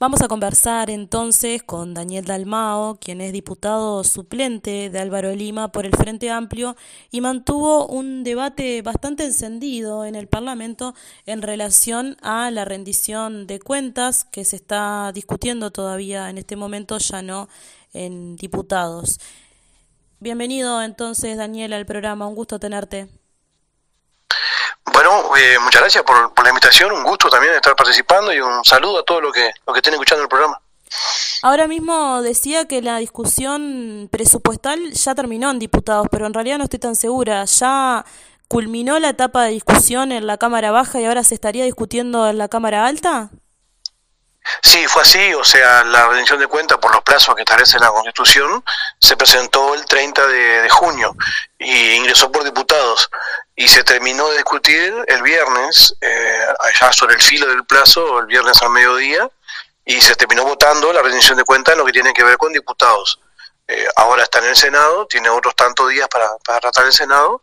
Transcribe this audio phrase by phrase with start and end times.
[0.00, 5.84] Vamos a conversar entonces con Daniel Dalmao, quien es diputado suplente de Álvaro Lima por
[5.84, 6.74] el Frente Amplio
[7.10, 10.94] y mantuvo un debate bastante encendido en el Parlamento
[11.26, 16.96] en relación a la rendición de cuentas que se está discutiendo todavía en este momento,
[16.96, 17.50] ya no
[17.92, 19.20] en diputados.
[20.18, 22.26] Bienvenido entonces, Daniel, al programa.
[22.26, 23.19] Un gusto tenerte.
[24.92, 29.00] Bueno, eh, muchas gracias por, la invitación, un gusto también estar participando y un saludo
[29.00, 30.60] a todos los que, lo que estén escuchando el programa.
[31.42, 36.64] Ahora mismo decía que la discusión presupuestal ya terminó en diputados, pero en realidad no
[36.64, 37.44] estoy tan segura.
[37.44, 38.04] ¿Ya
[38.48, 42.38] culminó la etapa de discusión en la Cámara Baja y ahora se estaría discutiendo en
[42.38, 43.30] la Cámara Alta?
[44.62, 47.90] Sí, fue así, o sea, la rendición de cuentas por los plazos que establece la
[47.90, 48.64] Constitución
[48.98, 51.14] se presentó el 30 de, junio
[51.58, 53.08] y ingresó por diputados
[53.60, 58.24] y se terminó de discutir el viernes, eh, allá sobre el filo del plazo, el
[58.24, 59.30] viernes al mediodía,
[59.84, 62.54] y se terminó votando la rendición de cuentas en lo que tiene que ver con
[62.54, 63.20] diputados.
[63.68, 67.42] Eh, ahora está en el Senado, tiene otros tantos días para, para tratar el Senado,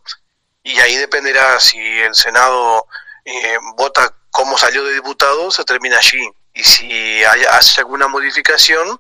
[0.64, 2.88] y ahí dependerá si el Senado
[3.24, 9.00] eh, vota cómo salió de diputado, se termina allí y si hay, hace alguna modificación,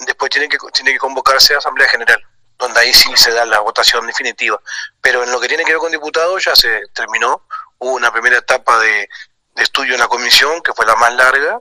[0.00, 2.22] después tiene que, tiene que convocarse a Asamblea General,
[2.60, 4.60] donde ahí sí se da la votación definitiva.
[5.00, 7.46] Pero en lo que tiene que ver con diputados ya se terminó,
[7.78, 9.08] hubo una primera etapa de,
[9.56, 11.58] estudio en la comisión, que fue la más larga,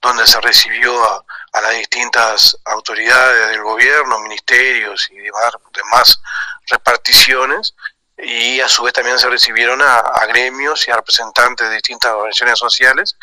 [0.00, 1.24] donde se recibió a,
[1.62, 6.20] las distintas autoridades del gobierno, ministerios y demás,
[6.68, 7.74] reparticiones,
[8.18, 12.12] y a su vez también se recibieron a, a gremios y a representantes de distintas
[12.12, 13.16] organizaciones sociales,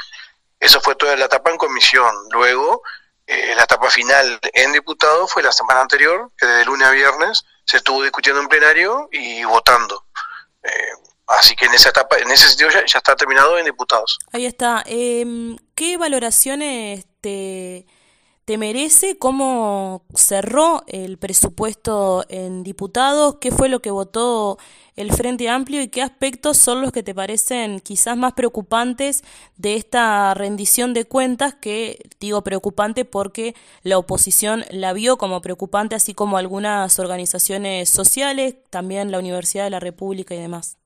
[0.60, 2.14] eso fue toda la etapa en comisión.
[2.32, 2.82] Luego,
[3.28, 7.44] eh, la etapa final en diputado fue la semana anterior, que de lunes a viernes
[7.66, 10.06] se estuvo discutiendo en plenario y votando.
[10.64, 10.70] Eh,
[11.28, 14.18] así que en esa etapa, en ese sentido ya, está terminado en diputados.
[14.32, 14.82] Ahí está.
[14.86, 17.86] Em, ¿Qué valoraciones te
[18.48, 19.18] merece?
[19.18, 23.40] ¿Cómo cerró el presupuesto en diputados?
[23.42, 24.58] ¿Qué fue lo que votó
[24.98, 29.24] el Frente Amplio y qué aspectos son los que te parecen quizás más preocupantes
[29.56, 35.96] de esta rendición de cuentas que digo preocupante porque la oposición la vio como preocupante
[35.96, 40.78] así como algunas organizaciones sociales, también la Universidad de la República y demás.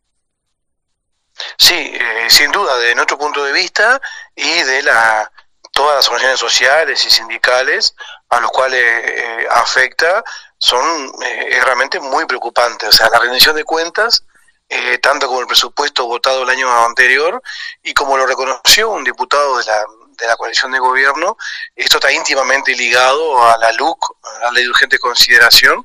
[1.57, 4.01] Sí, eh, sin duda, de nuestro punto de vista
[4.35, 5.31] y de la
[5.71, 7.95] todas las organizaciones sociales y sindicales
[8.29, 10.21] a los cuales eh, afecta
[10.61, 12.89] son eh, realmente muy preocupantes.
[12.89, 14.23] O sea, la rendición de cuentas,
[14.69, 17.41] eh, tanto como el presupuesto votado el año anterior
[17.81, 19.85] y como lo reconoció un diputado de la,
[20.19, 21.35] de la coalición de gobierno,
[21.75, 25.83] esto está íntimamente ligado a la LUC, a la de urgente consideración,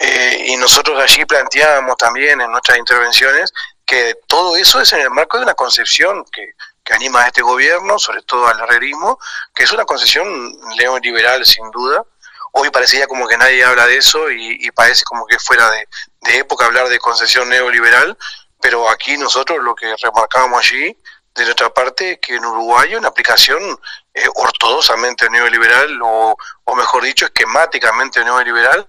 [0.00, 3.52] eh, y nosotros allí planteábamos también en nuestras intervenciones
[3.86, 7.42] que todo eso es en el marco de una concepción que, que anima a este
[7.42, 9.20] gobierno, sobre todo al herrerismo,
[9.54, 10.26] que es una concepción
[10.76, 12.04] neoliberal sin duda,
[12.52, 15.86] Hoy parecía como que nadie habla de eso y, parece como que fuera de,
[16.38, 18.16] época hablar de concesión neoliberal,
[18.60, 20.96] pero aquí nosotros lo que remarcábamos allí,
[21.34, 23.62] de nuestra parte, que en Uruguay una aplicación
[24.12, 28.86] eh, ortodoxamente neoliberal, o, o mejor dicho, esquemáticamente neoliberal,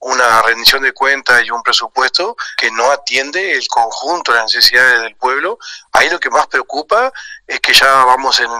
[0.00, 5.02] una rendición de cuentas y un presupuesto que no atiende el conjunto de las necesidades
[5.02, 5.58] del pueblo.
[5.92, 7.12] Ahí lo que más preocupa
[7.46, 8.50] es que ya vamos en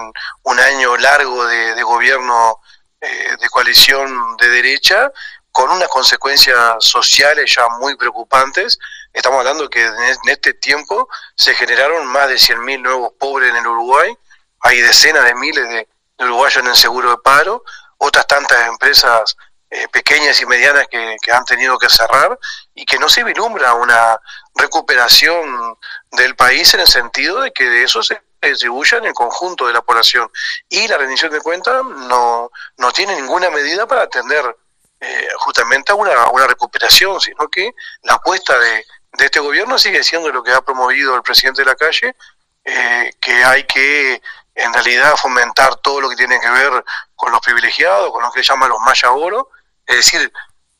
[0.43, 2.59] un año largo de gobierno
[3.05, 5.11] eh, de coalición de derecha
[5.51, 8.77] con unas consecuencias sociales ya muy preocupantes.
[9.13, 13.67] Estamos hablando que en este tiempo se generaron más de 100.000 nuevos pobres en el
[13.67, 14.17] Uruguay,
[14.65, 15.87] hay decenas de miles de,
[16.19, 17.63] uruguayos en el seguro de paro,
[17.97, 19.37] otras tantas empresas
[19.69, 22.37] eh, pequeñas y medianas que, han tenido que cerrar
[22.73, 24.19] y que no se vislumbra una
[24.55, 25.77] recuperación
[26.11, 29.73] del país en el sentido de que de eso se distribuya en el conjunto de
[29.73, 30.29] la población.
[30.69, 34.55] Y la rendición de cuentas no, no tiene ninguna medida para atender
[34.99, 37.73] eh, justamente a una, una recuperación, sino que
[38.03, 41.65] la apuesta de, de este gobierno sigue siendo lo que ha promovido el presidente de
[41.65, 42.15] la calle,
[42.63, 44.21] eh, que hay que
[44.55, 46.83] en realidad fomentar todo lo que tiene que ver
[47.15, 49.49] con los privilegiados, con lo que llaman los maya oro,
[49.85, 50.31] es decir,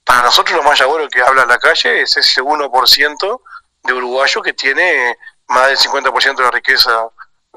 [0.04, 3.42] para nosotros los maya oro que habla la calle es ese 1%
[3.84, 5.18] de uruguayos que tiene
[5.48, 7.08] más del 50% de la riqueza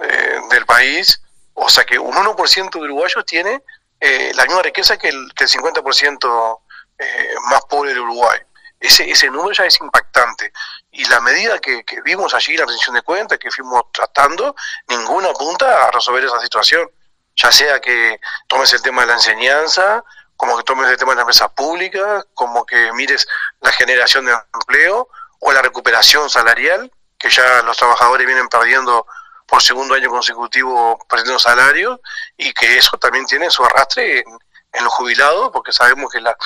[0.02, 1.20] eh, del país,
[1.54, 3.62] o sea que un 1% de uruguayos tiene
[4.00, 6.60] eh, la misma riqueza que el, que el 50%
[6.98, 8.40] eh, más pobre de Uruguay.
[8.80, 10.52] Ese, ese número ya es impactante.
[10.92, 14.54] Y la medida que, vimos allí, la rendición de cuentas que fuimos tratando,
[14.88, 16.88] ninguna apunta a resolver esa situación.
[17.36, 20.04] Ya sea que tomes el tema de la enseñanza,
[20.36, 23.26] como que tomes el tema de la empresa pública, como que mires
[23.60, 25.08] la generación de empleo
[25.40, 29.06] o la recuperación salarial, que ya los trabajadores vienen perdiendo
[29.48, 31.98] por segundo año consecutivo perdiendo salarios
[32.36, 36.36] y que eso también tiene su arrastre en, los jubilados, porque sabemos que las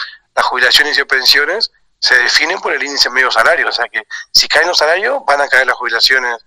[0.44, 4.02] jubilaciones y pensiones se definen por el índice medio salario, o sea que
[4.32, 6.38] si caen los salarios van a caer las jubilaciones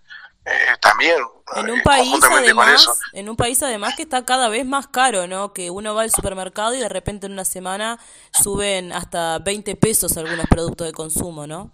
[0.45, 1.17] eh, también.
[1.55, 5.27] En un eh, país además, en un país además que está cada vez más caro,
[5.27, 5.53] ¿no?
[5.53, 7.99] Que uno va al supermercado y de repente en una semana
[8.31, 11.71] suben hasta 20 pesos algunos productos de consumo, ¿no?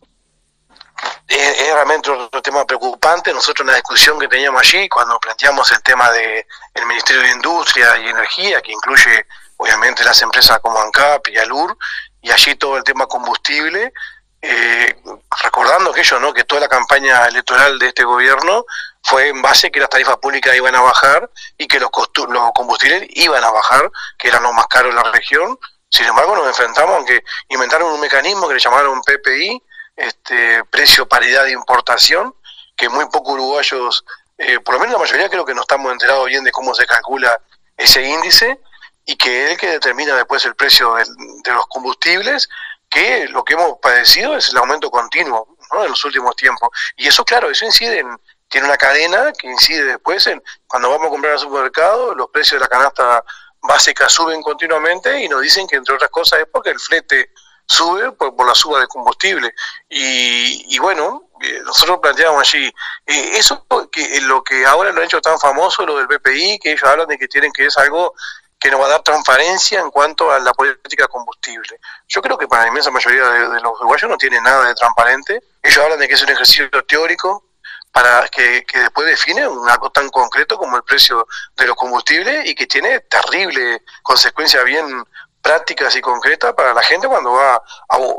[1.28, 3.34] Es, realmente otro tema preocupante.
[3.34, 7.32] Nosotros en la discusión que teníamos allí, cuando planteamos el tema del el Ministerio de
[7.32, 9.26] Industria y Energía, que incluye
[9.58, 11.78] obviamente las empresas como ANCAP y ALUR,
[12.22, 13.94] y allí todo el tema combustible,
[14.42, 14.96] eh,
[15.44, 16.34] recordando aquello, ¿no?
[16.34, 18.66] que toda la campaña electoral de este gobierno
[19.04, 21.90] fue en base que las tarifas públicas iban a bajar y que los,
[22.30, 25.58] los combustibles iban a bajar, que eran los más caros en la región.
[25.90, 29.64] Sin embargo, nos enfrentamos a que inventaron un mecanismo que le llamaron PPI,
[29.96, 32.36] este precio paridad de importación,
[32.76, 34.06] que muy pocos uruguayos,
[34.38, 36.86] eh, por lo menos la mayoría creo que no estamos enterados bien de cómo se
[36.86, 37.40] calcula
[37.78, 38.60] ese índice,
[39.06, 42.50] y que es el que determina después el precio de, los combustibles,
[42.90, 45.84] que lo que hemos padecido es el aumento continuo ¿no?
[45.84, 46.70] en los últimos tiempos.
[46.96, 48.18] Y eso, claro, eso incide en,
[48.48, 52.60] tiene una cadena que incide después en, cuando vamos a comprar al supermercado, los precios
[52.60, 53.24] de la canasta
[53.62, 57.32] básica suben continuamente y nos dicen que entre otras cosas es porque el flete
[57.72, 59.54] sube por, la suba de combustible.
[59.90, 62.68] Y, bueno, eh, nosotros planteamos allí,
[63.06, 66.72] eh, eso que lo que ahora lo han hecho tan famoso, lo del BPI, que
[66.72, 68.14] ellos hablan de que tienen que es algo
[68.60, 71.80] que nos va a dar transparencia en cuanto a la política combustible.
[72.08, 75.42] Yo creo que para la inmensa mayoría de, los uruguayos no tiene nada de transparente.
[75.64, 77.44] Ellos hablan de que es un ejercicio teórico
[77.92, 81.28] para que, después define algo tan concreto como el precio
[81.58, 85.04] de los combustibles y que tiene terrible consecuencias bien
[85.42, 87.62] prácticas y concretas para la gente cuando va a,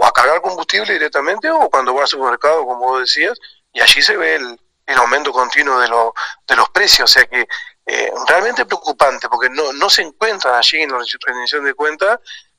[0.02, 3.38] a cargar combustible directamente o cuando va al supermercado, como vos decías,
[3.72, 7.10] y allí se ve el, el aumento continuo de, de los precios.
[7.10, 7.46] O sea que
[7.86, 12.18] eh, realmente preocupante porque no, no se encuentran allí en la rendición de cuentas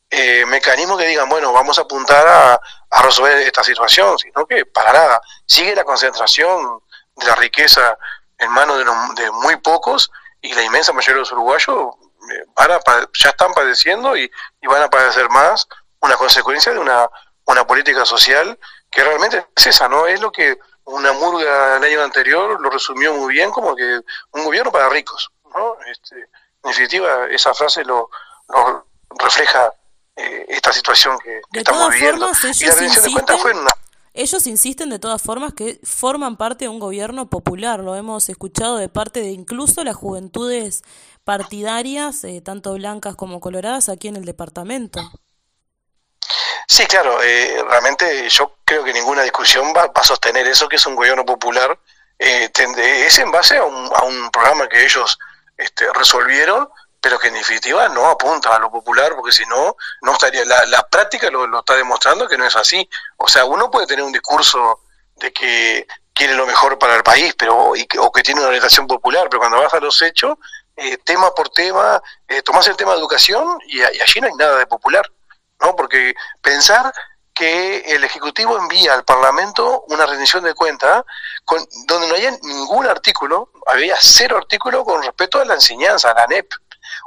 [0.09, 2.59] eh, mecanismos que digan, bueno, vamos a apuntar a,
[3.01, 6.79] resolver esta situación, sino que para nada, sigue la concentración
[7.15, 7.97] de la riqueza
[8.37, 8.77] en manos
[9.15, 11.95] de, muy pocos y la inmensa mayoría de los uruguayos
[12.31, 12.79] eh, van
[13.13, 14.29] ya están padeciendo y,
[14.61, 15.67] y, van a padecer más
[15.99, 17.09] una consecuencia de una,
[17.45, 18.57] una política social
[18.89, 20.07] que realmente es esa, ¿no?
[20.07, 23.99] Es lo que una murga el año anterior lo resumió muy bien como que
[24.31, 25.31] un gobierno para ricos.
[25.55, 25.77] ¿no?
[25.89, 28.09] Este, en definitiva, esa frase lo,
[29.17, 29.73] refleja
[30.15, 32.25] eh, esta situación que, estamos viviendo.
[32.25, 32.89] ellos insisten,
[34.13, 37.79] ellos insisten de todas formas que forman parte de un gobierno popular.
[37.79, 40.83] Lo hemos escuchado de parte de incluso las juventudes
[41.23, 45.01] partidarias, eh, tanto blancas como coloradas, aquí en el departamento.
[46.67, 50.85] Sí, claro, eh, realmente yo creo que ninguna discusión va, a sostener eso, que es
[50.85, 51.77] un gobierno popular.
[52.17, 55.17] Eh, es en base a un, a un programa que ellos
[55.57, 56.69] este, resolvieron,
[57.01, 60.45] pero que en definitiva no apunta a lo popular, porque si no, no estaría.
[60.45, 62.89] La, la práctica lo, lo, está demostrando que no es así.
[63.17, 64.79] O sea, uno puede tener un discurso
[65.17, 68.87] de que quiere lo mejor para el país, pero y o que tiene una orientación
[68.87, 70.37] popular, pero cuando vas a los hechos,
[70.75, 74.57] eh, tema por tema, eh, tomás el tema de educación y allí no hay nada
[74.57, 75.09] de popular.
[75.61, 75.75] ¿no?
[75.75, 76.93] Porque pensar
[77.33, 81.03] que el Ejecutivo envía al Parlamento una rendición de cuenta
[81.45, 86.27] con, donde no había ningún artículo, había cero artículo con respecto a la enseñanza, la
[86.27, 86.51] NEP.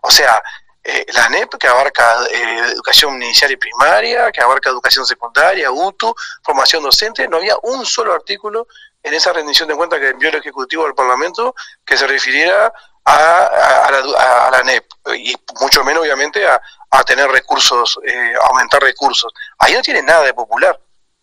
[0.02, 0.42] O sea,
[0.82, 6.14] eh, la NEP que abarca eh, educación inicial y primaria, que abarca educación secundaria, UTU,
[6.43, 8.67] formación docente, no había un solo artículo
[9.02, 12.72] en esa rendición de cuenta que envió el Ejecutivo al Parlamento que se refiriera
[13.06, 14.84] a, a, la, NEP,
[15.17, 16.60] y mucho menos obviamente a,
[16.91, 19.32] a tener recursos, eh, aumentar recursos.
[19.58, 20.79] Ahí no tiene nada de popular.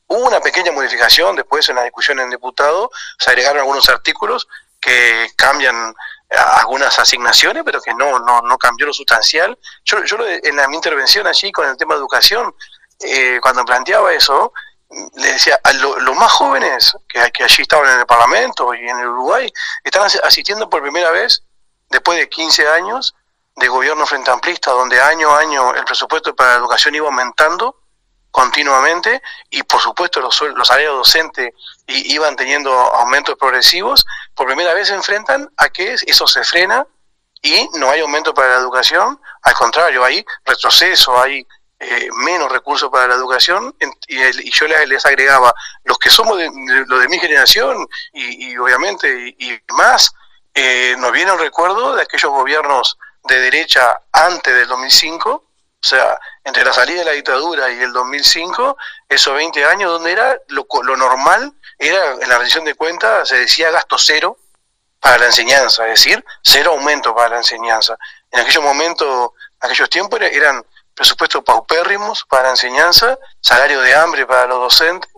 [0.07, 4.47] Hubo una pequeña modificación después en la discusión en diputado, se agregaron algunos artículos
[4.79, 5.93] que cambian
[6.29, 9.57] eh, algunas asignaciones, pero que no, no, no cambió lo sustancial.
[9.83, 12.55] Yo, yo en la, mi intervención allí con el tema de educación,
[13.01, 14.53] eh, cuando planteaba eso,
[15.15, 18.99] le decía, a los más jóvenes que, que allí estaban en el Parlamento y en
[18.99, 19.51] el Uruguay,
[19.83, 21.43] están asistiendo por primera vez,
[21.93, 23.15] después de 15 años,
[23.55, 27.79] de gobierno frente amplista, donde año a año el presupuesto para la educación iba aumentando
[28.31, 29.21] continuamente
[29.51, 31.53] y por supuesto los, los salarios docentes
[31.85, 36.85] iban teniendo aumentos progresivos, por primera vez se enfrentan a que eso se frena
[37.43, 41.45] y no hay aumento para la educación, al contrario, hay retroceso, hay
[41.85, 43.75] eh, menos recursos para la educación.
[44.07, 46.49] Y, yo les, agregaba, los que somos de,
[46.87, 50.13] los de mi generación y, obviamente y, más,
[50.53, 55.43] eh, nos viene el recuerdo de aquellos gobiernos de derecha antes del 2005, o
[55.85, 58.77] sea, entre la salida de la dictadura y el 2005,
[59.09, 63.37] esos 20 años donde era lo, lo normal, era en la rendición de cuentas, se
[63.37, 64.37] decía gasto cero,
[65.03, 67.97] para la enseñanza, es decir, cero aumento para la enseñanza.
[68.31, 74.45] En aquellos momentos, aquellos tiempos eran presupuestos paupérrimos para la enseñanza, salario de hambre para
[74.45, 75.11] los docentes,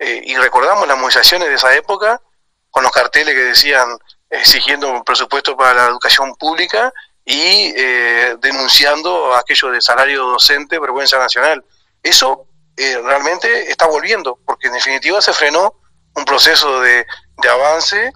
[0.00, 2.20] eh, y recordamos las movilizaciones de esa época
[2.68, 3.96] con los carteles que decían
[4.30, 6.92] exigiendo un presupuesto para la educación pública
[7.24, 11.64] y eh, denunciando aquello de salario docente, vergüenza nacional.
[12.02, 15.74] Eso eh, realmente está volviendo, porque en definitiva se frenó
[16.14, 17.06] un proceso de,
[17.36, 18.12] de avance,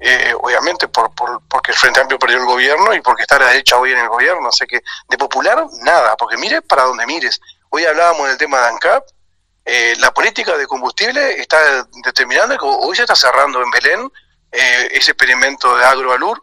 [0.00, 3.48] eh, obviamente por, por, porque el Frente Amplio perdió el gobierno y porque está la
[3.48, 4.50] derecha hoy en el gobierno.
[4.52, 7.40] Sea que de popular, nada, porque mire para donde mires.
[7.70, 9.04] Hoy hablábamos del tema de ANCAP,
[9.70, 14.10] eh, la política de combustible está determinando que hoy se está cerrando en Belén
[14.52, 16.42] eh, ese experimento de agroalur,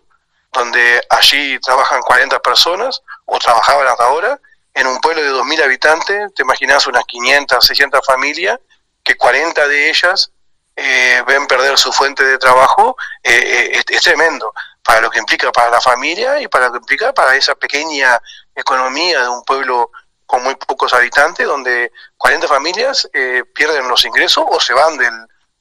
[0.52, 4.40] donde allí trabajan 40 personas, o trabajaban hasta ahora,
[4.74, 8.60] en un pueblo de 2.000 habitantes, te imaginas unas 500, 600 familias,
[9.04, 10.32] que 40 de ellas
[10.76, 15.72] eh, ven perder su fuente de trabajo, es, es, tremendo para lo que implica para
[15.72, 18.20] la familia y para lo que implica para esa pequeña
[18.54, 19.92] economía de un pueblo
[20.26, 25.14] con muy pocos habitantes, donde 40 familias eh, pierden los ingresos o se van del,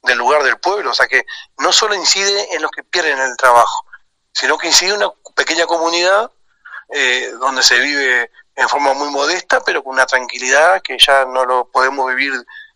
[0.05, 0.91] del, lugar del pueblo.
[0.91, 1.25] O sea que
[1.57, 3.85] no solo incide en los que pierden el trabajo,
[4.33, 6.31] sino que incide en una pequeña comunidad
[6.89, 11.45] eh, donde se vive en forma muy modesta, pero con una tranquilidad que ya no
[11.45, 12.33] lo podemos vivir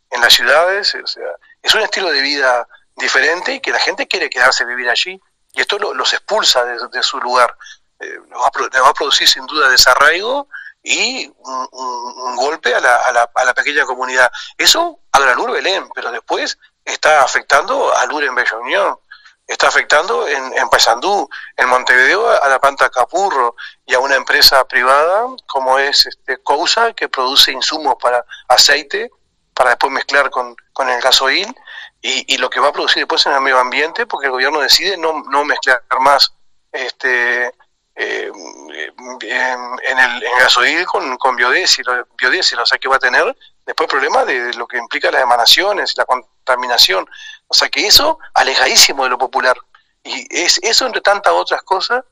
[0.10, 0.96] en las ciudades.
[0.96, 1.24] O sea,
[1.62, 5.20] es un estilo de vida diferente y que la gente quiere quedarse a vivir allí.
[5.54, 7.56] Y esto lo, los expulsa de, su lugar.
[8.00, 10.48] Eh, va, a, va a producir sin duda desarraigo
[10.84, 14.32] y un, un, un golpe a la, a, la, a la, pequeña comunidad.
[14.58, 16.58] Eso a Granur Belén, pero después
[16.92, 19.00] está afectando a Lur en Bella Unión,
[19.48, 21.28] está afectando en, en Paysandú,
[21.58, 23.56] en Montevideo a la planta Capurro
[23.86, 29.10] y a una empresa privada como es este, Cousa que produce insumos para aceite
[29.56, 31.54] para después mezclar con, con el gasoil
[32.02, 34.62] y, y, lo que va a producir después en el medio ambiente porque el gobierno
[34.62, 36.32] decide no, no mezclar más
[36.72, 37.52] este
[37.96, 38.32] eh,
[39.22, 41.86] en, el gasoil con, con biodiesel,
[42.18, 45.98] biodiesel, o sea que va a tener después problemas de lo que implica las emanaciones,
[45.98, 46.39] la contaminación,
[47.48, 49.58] o sea que eso alejadísimo de lo popular.
[50.04, 52.04] Y es eso, entre tantas otras cosas,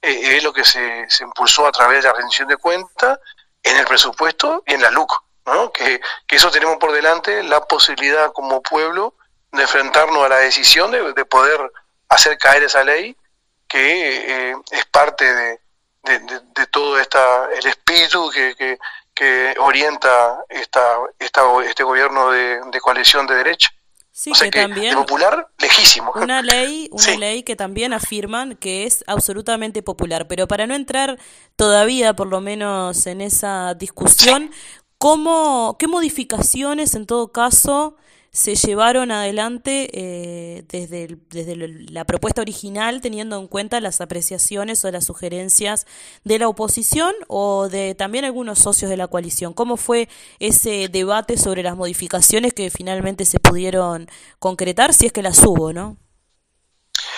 [0.00, 3.18] eh, es lo que se, se, impulsó a través de la rendición de cuentas
[3.62, 5.12] en el presupuesto y en la LUC,
[5.46, 5.72] ¿no?
[5.72, 9.14] que, que eso tenemos por delante la posibilidad como pueblo
[9.52, 11.60] de enfrentarnos a la decisión de, de poder
[12.08, 13.16] hacer caer esa ley
[13.68, 15.60] que eh, es parte de,
[16.02, 18.78] de, de, todo esta, el espíritu que, que,
[19.14, 23.70] que orienta esta, esta, este gobierno de coalición de derecha.
[24.14, 26.12] Sí, o sea que, que también de popular, lejísimo.
[26.14, 27.16] Una ley, una sí.
[27.16, 30.28] ley que también afirman que es absolutamente popular.
[30.28, 31.18] Pero para no entrar
[31.56, 34.58] todavía, por lo menos, en esa discusión, sí.
[34.98, 37.96] ¿cómo, ¿qué modificaciones en todo caso
[38.32, 41.54] se llevaron adelante eh, desde, desde
[41.90, 45.86] la propuesta original, teniendo en cuenta las apreciaciones o las sugerencias
[46.24, 49.52] de la oposición o de también algunos socios de la coalición.
[49.52, 50.08] ¿Cómo fue
[50.38, 54.08] ese debate sobre las modificaciones que finalmente se pudieron
[54.38, 55.98] concretar, si es que las hubo, no?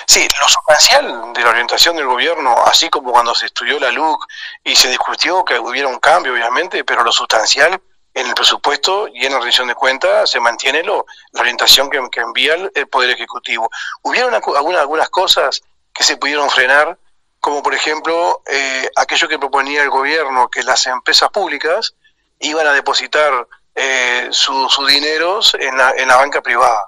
[0.07, 4.27] Sí, lo sustancial de la orientación del gobierno, así como cuando se estudió la LUC
[4.65, 7.81] y se discutió que hubiera un cambio, obviamente, pero lo sustancial
[8.15, 12.21] en el presupuesto y en la rendición de cuentas se mantiene lo, la orientación que,
[12.21, 13.69] envía el, Poder Ejecutivo.
[14.03, 16.97] Hubieron algunas, algunas cosas que se pudieron frenar,
[17.41, 21.95] como por ejemplo eh, aquello que proponía el gobierno, que las empresas públicas
[22.39, 26.87] iban a depositar eh, sus su dineros en la, en la banca privada.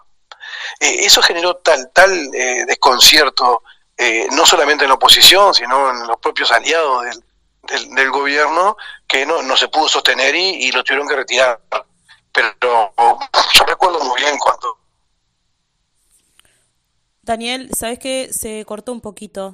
[0.80, 3.62] Eh, eso generó tal, tal eh, desconcierto,
[3.96, 7.24] eh, no solamente en la oposición, sino en los propios aliados del,
[7.66, 11.60] del, del gobierno que no, no se pudo sostener y, y, lo tuvieron que retirar.
[12.32, 14.78] Pero yo recuerdo muy bien cuando...
[17.22, 19.52] Daniel, ¿sabes que se cortó un poquito?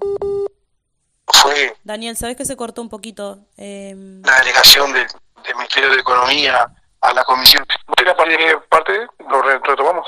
[1.26, 1.76] Fue...
[1.84, 3.38] Daniel, ¿sabes que se cortó un poquito?
[3.56, 3.94] Eh...
[4.24, 5.06] La delegación del,
[5.44, 6.66] del Ministerio de Economía
[7.00, 7.64] a la Comisión.
[7.88, 8.36] ¿Usted parte,
[8.68, 10.06] parte lo retomamos?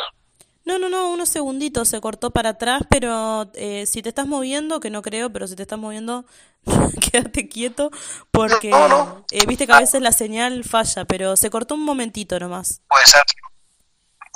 [0.64, 4.80] No, no, no, unos segunditos, se cortó para atrás, pero eh, si te estás moviendo,
[4.80, 6.24] que no creo, pero si te estás moviendo,
[7.12, 7.90] quédate quieto,
[8.30, 9.24] porque no, no.
[9.30, 12.80] Eh, viste que a veces la señal falla, pero se cortó un momentito nomás.
[12.88, 13.22] Puede ser.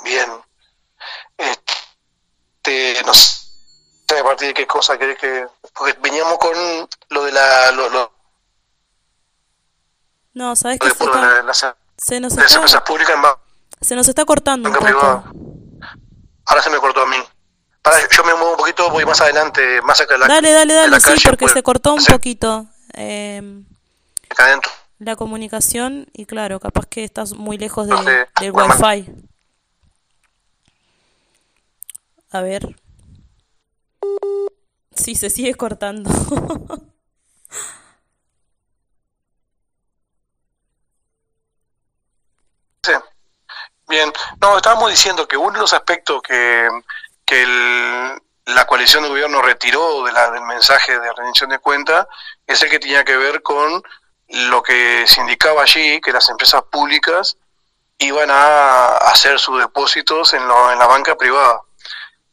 [0.03, 0.29] Bien.
[1.37, 3.39] Este, no sé
[4.19, 5.45] a partir de qué cosa querés que...
[5.73, 6.55] Porque veníamos con
[7.09, 7.71] lo de la...
[7.71, 8.11] Lo, lo,
[10.33, 10.89] no, ¿sabes qué?
[10.89, 11.53] Se, está, la, la,
[11.97, 12.83] se nos está...
[12.83, 13.17] Públicas
[13.81, 15.48] se nos está cortando un poco.
[16.49, 17.17] Ahora se me cortó a mí.
[17.81, 20.73] Para, yo me muevo un poquito, voy más adelante, más acá de la Dale, dale,
[20.73, 22.65] dale, la sí, calle, porque pues, se cortó un poquito.
[22.95, 23.63] Eh,
[24.29, 24.71] acá adentro.
[24.97, 29.05] La comunicación, y claro, capaz que estás muy lejos de, no sé, del wifi.
[32.31, 32.75] A ver.
[34.95, 36.09] Sí, se sigue cortando.
[42.83, 42.91] sí.
[43.89, 46.69] Bien, no, estábamos diciendo que uno de los aspectos que,
[47.25, 47.43] que
[48.45, 52.07] la coalición de gobierno retiró de la, del mensaje de rendición de cuenta
[52.45, 53.81] es el que tenía que ver con
[54.27, 57.37] lo que se indicaba allí, que las empresas públicas
[57.97, 61.59] iban a hacer sus depósitos en, en la banca privada.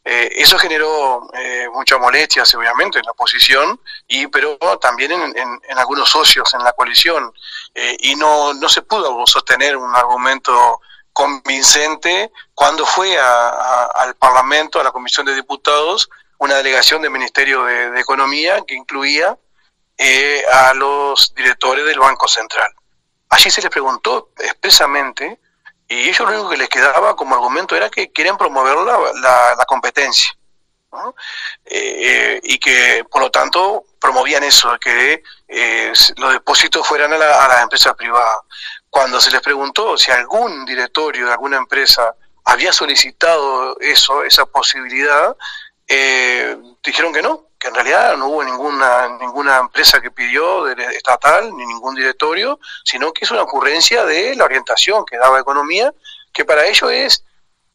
[0.05, 6.07] Eh, eso generó eh, muchas molestias, obviamente, en la oposición, y, pero también en, algunos
[6.07, 7.33] socios en la coalición.
[7.73, 10.79] Eh, y no, no se pudo sostener un argumento
[11.17, 17.99] convincente cuando fue al Parlamento, a la Comisión de Diputados, una delegación del Ministerio de
[17.99, 19.35] Economía que incluía
[20.53, 22.71] a los directores del Banco Central.
[23.29, 25.39] Allí se les preguntó expresamente
[25.87, 30.29] y ellos lo único que les quedaba como argumento era que quieren promover la, competencia.
[31.65, 37.43] Eh, y que por lo tanto promovían eso, que eh, los depósitos fueran a, la,
[37.43, 38.37] a las empresas privadas.
[38.89, 42.15] Cuando se les preguntó si algún directorio de alguna empresa
[42.45, 45.35] había solicitado eso, esa posibilidad,
[45.87, 50.81] eh, dijeron que no, que en realidad no hubo ninguna ninguna empresa que pidió de,
[50.95, 55.93] estatal ni ningún directorio, sino que es una ocurrencia de la orientación que daba economía,
[56.33, 57.23] que para ello es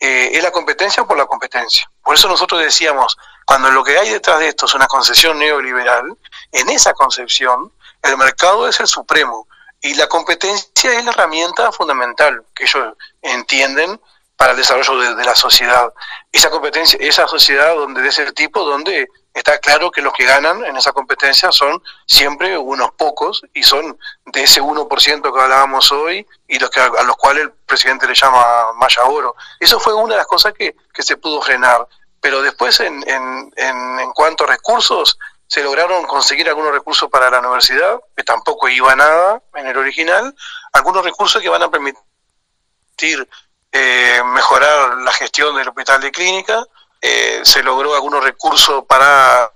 [0.01, 1.89] eh, es la competencia por la competencia.
[2.03, 3.17] Por eso nosotros decíamos,
[3.47, 6.17] cuando lo que hay detrás de esto es una concesión neoliberal,
[6.51, 9.47] en esa concepción el mercado es el supremo
[9.83, 14.01] y la competencia es la herramienta fundamental que ellos entienden
[14.37, 15.93] para el desarrollo de, la sociedad.
[16.31, 20.65] Esa competencia, esa sociedad donde de ese tipo, donde está claro que los que ganan
[20.65, 26.27] en esa competencia son siempre unos pocos y son de ese 1% que hablábamos hoy
[26.49, 29.35] y los que, a los cuales el presidente le llama Maya Oro.
[29.61, 31.87] Eso fue una de las cosas que, que se pudo frenar.
[32.21, 35.19] Pero después, en, en, en, cuanto a recursos,
[35.53, 40.35] se lograron conseguir algunos recursos para la universidad, que tampoco iba nada en el original,
[40.73, 43.29] algunos recursos que van a permitir
[43.71, 46.65] eh, mejorar la gestión del hospital de clínica,
[47.03, 49.53] eh, se logró algunos recursos para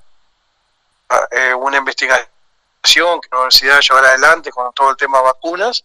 [1.31, 5.83] eh, una investigación que la universidad llevará adelante con todo el tema de vacunas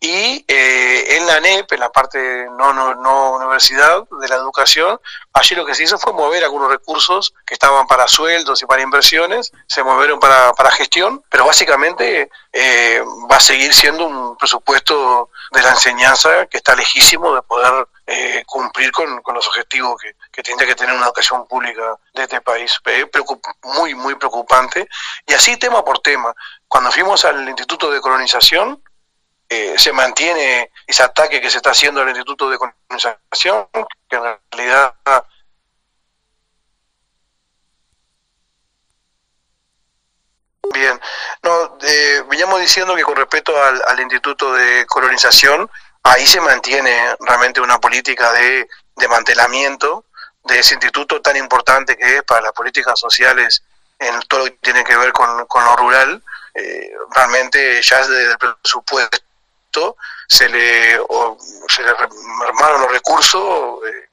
[0.00, 5.00] y eh, en la NEP, en la parte no, no, no, universidad de la educación,
[5.32, 8.82] allí lo que se hizo fue mover algunos recursos que estaban para sueldos y para
[8.82, 15.30] inversiones, se movieron para, para gestión, pero básicamente eh, va a seguir siendo un presupuesto
[15.52, 20.14] de la enseñanza que está lejísimo de poder eh, cumplir con, con, los objetivos que,
[20.30, 22.76] que tendría que tener una educación pública de este país.
[22.84, 23.06] Es
[23.62, 24.86] muy, muy preocupante.
[25.26, 26.34] Y así tema por tema.
[26.68, 28.82] Cuando fuimos al Instituto de Colonización,
[29.48, 33.68] eh, se mantiene ese ataque que se está haciendo al Instituto de Colonización,
[34.08, 34.94] que en realidad
[40.72, 40.98] Bien,
[41.42, 45.70] no, eh, veníamos diciendo que con respecto al, al, Instituto de Colonización,
[46.02, 50.04] ahí se mantiene realmente una política de, de mantelamiento
[50.44, 53.62] de ese instituto tan importante que es para las políticas sociales
[53.98, 56.22] en todo lo que tiene que ver con, con lo rural.
[56.54, 59.18] Eh, realmente ya es desde el presupuesto
[60.28, 60.98] se le,
[61.68, 61.90] se le
[62.48, 64.08] armaron los recursos eh,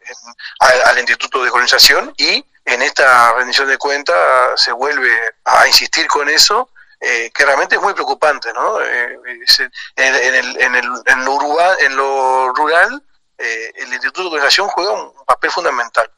[0.59, 4.17] al, Instituto de Colonización y en esta rendición de cuentas
[4.55, 5.11] se vuelve
[5.45, 6.69] a insistir con eso,
[6.99, 8.79] eh, que realmente es muy preocupante, ¿no?
[8.81, 9.17] Eh,
[9.95, 13.03] en, el, en, el, en, lo, en lo rural,
[13.37, 16.09] el Instituto de Colonización juega un papel fundamental.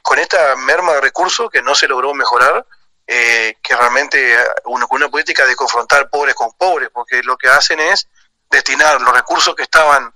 [0.00, 2.64] con esta merma de recursos que no se logró mejorar,
[3.06, 8.08] que realmente una, una política de confrontar pobres con pobres, porque lo que hacen es
[8.50, 10.12] destinar los recursos que estaban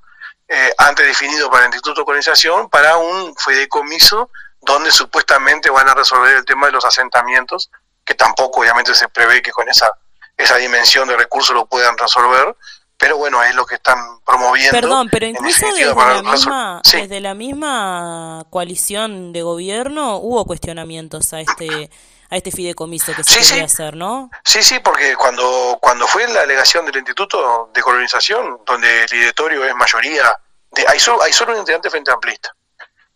[0.49, 5.95] eh, antes definidos para el Instituto de Colonización para un fideicomiso donde supuestamente van a
[5.95, 7.71] resolver el tema de los asentamientos,
[8.05, 9.91] que tampoco obviamente se prevé que con esa,
[10.37, 12.57] esa dimensión de recursos lo puedan resolver,
[12.97, 14.73] pero bueno, es lo que están promoviendo.
[14.73, 21.41] Perdón, pero incluso desde la, misma, desde la misma coalición de gobierno hubo cuestionamientos a
[21.41, 21.91] este
[22.31, 24.31] a este fideicomiso que se sí, quería hacer, ¿no?
[24.45, 29.65] Sí, sí, porque cuando, cuando fue la alegación del Instituto de Colonización, donde el directorio
[29.65, 30.37] es mayoría,
[30.73, 32.55] de, hay, solo, hay solo un integrante frente amplista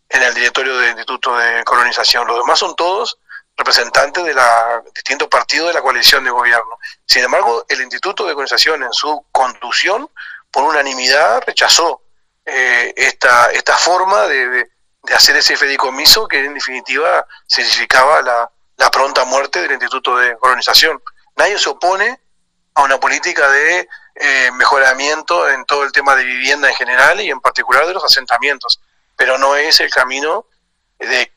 [0.09, 3.19] en el directorio del Instituto de Colonización, los demás son todos
[3.55, 6.79] representantes de la distintos partidos de la coalición de gobierno.
[7.05, 10.09] Sin embargo, el Instituto de Colonización en su conducción,
[10.49, 12.01] por unanimidad, rechazó
[12.45, 14.71] eh, esta, esta forma de, de,
[15.03, 20.37] de hacer ese fideicomiso que en definitiva significaba la, la pronta muerte del Instituto de
[20.37, 21.01] Colonización.
[21.35, 22.19] Nadie se opone
[22.73, 27.29] a una política de eh, mejoramiento en todo el tema de vivienda en general y
[27.29, 28.79] en particular de los asentamientos,
[29.17, 30.45] pero no es el camino
[30.97, 31.29] de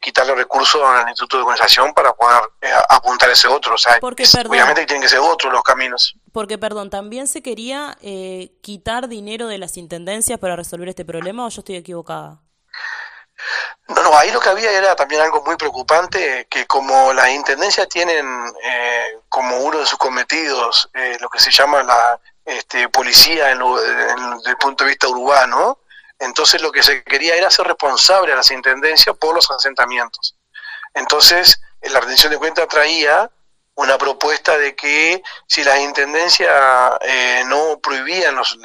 [0.00, 3.74] quitarle recursos al Instituto de Organización para poder eh, apuntar ese otro.
[3.74, 6.14] O sea, porque, obviamente tienen que ser otros los caminos.
[6.30, 11.46] Porque, perdón, ¿también se quería eh, quitar dinero de las intendencias para resolver este problema
[11.46, 12.41] o yo estoy equivocada?
[13.88, 17.88] No, no, ahí lo que había era también algo muy preocupante, que como las intendencias
[17.88, 18.26] tienen
[18.62, 20.88] eh, como uno de sus cometidos
[21.20, 25.78] lo que se llama la este, policía en desde el punto de vista urbano,
[26.18, 30.36] entonces lo que se quería era hacer responsable a las intendencias por los asentamientos.
[30.94, 33.30] Entonces, la rendición de cuentas traía
[33.74, 38.58] una propuesta de que si las intendencias eh, no prohibían los,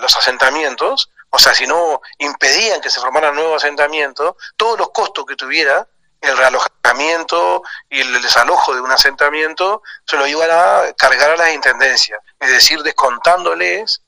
[0.00, 5.26] los asentamientos, o sea, si no impedían que se formaran nuevos asentamientos, todos los costos
[5.26, 5.84] que tuviera
[6.20, 11.52] el realojamiento y el desalojo de un asentamiento se lo iban a cargar a las
[11.52, 14.00] intendencias, es decir, descontándoles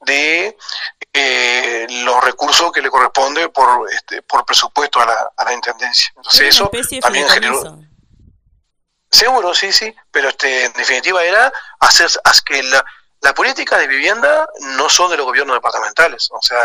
[0.00, 0.56] de
[1.12, 6.12] eh, los recursos que le corresponde por este, por presupuesto a la, a la intendencia.
[6.16, 6.68] Entonces eso
[7.00, 7.78] también generó
[9.08, 12.10] seguro sí sí, pero este en definitiva era hacer
[12.44, 12.84] que la,
[13.22, 16.58] la política de vivienda no son de los gobiernos departamentales, o sea,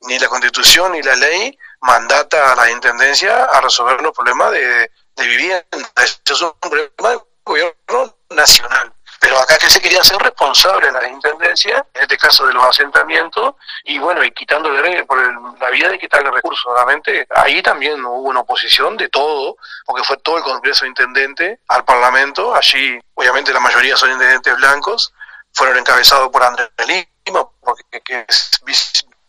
[0.00, 4.90] ni la constitución ni la ley mandata a la intendencia a resolver los problemas de,
[5.16, 5.64] vivienda.
[6.02, 8.92] Eso es un problema del gobierno nacional.
[9.20, 13.54] Pero acá que se quería hacer responsable la intendencia, en este caso de los asentamientos,
[13.84, 15.16] y bueno, y quitándole por
[15.60, 20.16] la vida de quitarle recursos, obviamente, ahí también hubo una oposición de todo, porque fue
[20.16, 25.12] todo el Congreso Intendente al Parlamento, allí obviamente la mayoría son intendentes blancos,
[25.52, 28.50] fueron encabezados por Andrés Lima, porque que es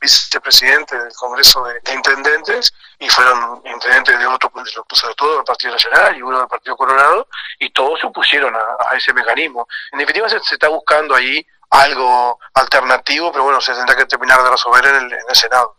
[0.04, 4.52] vicepresidente del Congreso de, Intendentes y fueron intendentes de otro,
[4.94, 7.28] sobre todo del Partido Nacional y uno del Partido Coronado,
[7.60, 9.68] y todos se opusieron a, ese mecanismo.
[9.92, 14.50] En definitiva, se, está buscando ahí algo alternativo, pero bueno, se tendrá que terminar de
[14.50, 15.78] resolver en el, en el Senado.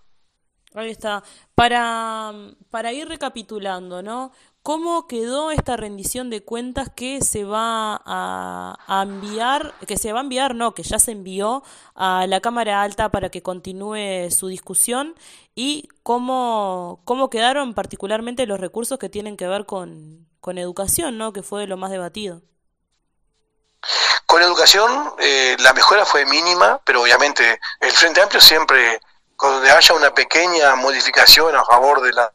[0.74, 1.22] Ahí está.
[1.54, 2.32] Para,
[2.70, 4.32] para ir recapitulando, ¿no?
[4.64, 10.22] ¿Cómo quedó esta rendición de cuentas que se va a, enviar, que se va a
[10.22, 11.62] enviar, no, que ya se envió
[11.94, 15.16] a la Cámara Alta para que continúe su discusión?
[15.54, 21.34] ¿Y cómo, cómo quedaron particularmente los recursos que tienen que ver con, con educación, ¿no?
[21.34, 22.40] que fue lo más debatido?
[24.24, 28.98] Con educación eh, la mejora fue mínima, pero obviamente el Frente Amplio siempre,
[29.36, 32.32] cuando haya una pequeña modificación a favor de la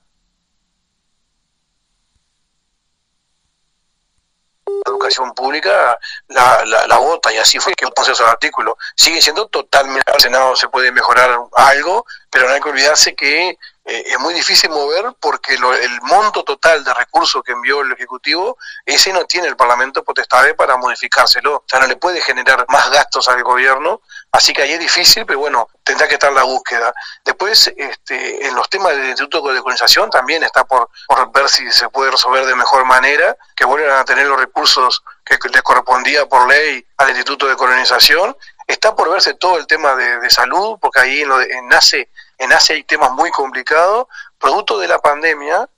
[4.85, 8.77] educación pública la, la, vota y así fue que entonces el artículo.
[8.95, 13.57] Sigue siendo totalmente, al Senado se puede mejorar algo, pero no hay que olvidarse que
[13.89, 18.57] eh, es muy difícil mover porque el monto total de recursos que envió el Ejecutivo,
[18.85, 21.55] ese no tiene el Parlamento potestad para modificárselo.
[21.55, 25.25] O sea, no le puede generar más gastos al gobierno, así que ahí es difícil,
[25.25, 26.93] pero bueno, tendrá que estar la búsqueda.
[27.25, 30.89] Después, este, en los temas del Instituto de Colonización también está por,
[31.33, 35.37] ver si se puede resolver de mejor manera, que vuelvan a tener los recursos que
[35.51, 38.37] les correspondía por ley al Instituto de Colonización.
[38.67, 42.07] Está por verse todo el tema de, salud, porque ahí en, lo en NACE
[42.39, 44.07] en Asia hay temas muy complicados.
[44.39, 45.69] Producto de la pandemia,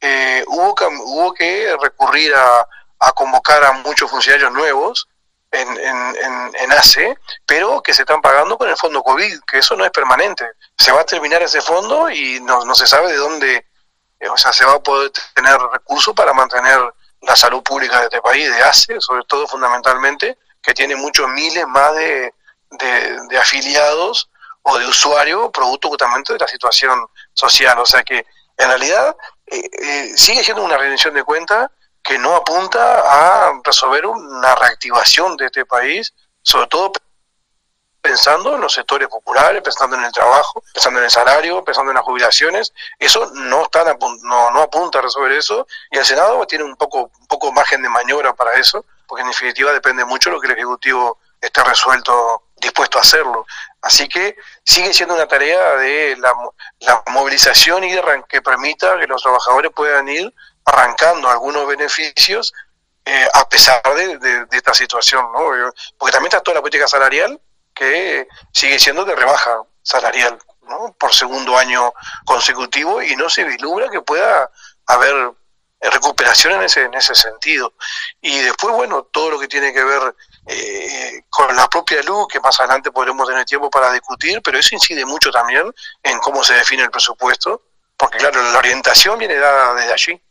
[0.00, 2.66] eh, hubo, que, hubo que recurrir a,
[3.14, 5.08] convocar a muchos funcionarios nuevos
[5.50, 9.74] en, en, en, ACE, pero que se están pagando con el fondo COVID, que eso
[9.74, 10.46] no es permanente.
[10.76, 13.66] Se va a terminar ese fondo y no, no se sabe de dónde,
[14.20, 16.78] eh, o sea, se va a poder tener recursos para mantener
[17.22, 21.66] la salud pública de este país, de ACE, sobre todo fundamentalmente, que tiene muchos miles
[21.66, 22.32] más de,
[22.70, 24.29] de afiliados
[24.62, 27.78] o de usuario producto justamente de la situación social.
[27.78, 31.70] O sea que en realidad eh, eh, sigue siendo una rendición de cuentas
[32.02, 36.92] que no apunta a resolver una reactivación de este país, sobre todo
[38.00, 41.96] pensando en los sectores populares, pensando en el trabajo, pensando en el salario, pensando en
[41.96, 43.84] las jubilaciones, eso no está
[44.22, 47.82] no, no apunta a resolver eso y el Senado tiene un poco un poco margen
[47.82, 51.62] de maniobra para eso, porque en definitiva depende mucho de lo que el ejecutivo esté
[51.62, 53.46] resuelto dispuesto a hacerlo.
[53.82, 57.96] Así que sigue siendo una tarea de la, movilización y
[58.28, 60.32] que permita que los trabajadores puedan ir
[60.64, 62.52] arrancando algunos beneficios
[63.04, 65.72] eh, a pesar de, esta situación, ¿no?
[65.98, 67.40] Porque también está toda la política salarial
[67.74, 70.94] que sigue siendo de rebaja salarial, ¿no?
[70.98, 71.92] Por segundo año
[72.24, 74.50] consecutivo y no se vislumbra que pueda
[74.86, 75.32] haber
[75.80, 77.74] recuperación en ese, en ese sentido.
[78.20, 80.14] Y después, bueno, todo lo que tiene que ver
[80.46, 84.74] eh, con la propia luz, que más adelante podremos tener tiempo para discutir, pero eso
[84.74, 87.62] incide mucho también en cómo se define el presupuesto,
[87.96, 90.22] porque claro, la orientación viene dada desde allí.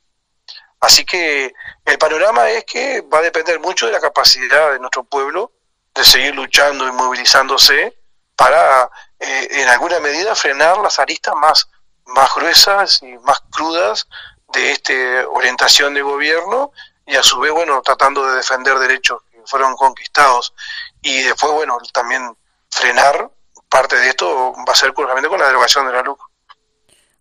[0.82, 1.54] Así que
[1.86, 5.52] el panorama es que va a depender mucho de la capacidad de nuestro pueblo
[5.94, 7.98] de seguir luchando y movilizándose
[8.36, 11.68] para, eh, en alguna medida, frenar las aristas más,
[12.06, 14.08] más gruesas y más crudas
[14.54, 14.94] de esta
[15.30, 16.72] orientación de gobierno
[17.06, 20.54] y a su vez, bueno, tratando de defender derechos que fueron conquistados
[21.02, 22.36] y después, bueno, también
[22.70, 23.30] frenar
[23.68, 26.20] parte de esto va a ser justamente con la derogación de la LUC.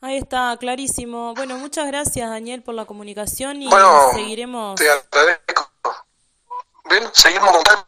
[0.00, 1.34] Ahí está, clarísimo.
[1.34, 4.76] Bueno, muchas gracias, Daniel, por la comunicación y bueno, seguiremos.
[4.76, 5.72] Te agradezco.
[6.88, 7.86] Bien, seguimos contando.